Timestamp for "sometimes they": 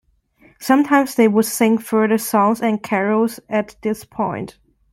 0.59-1.27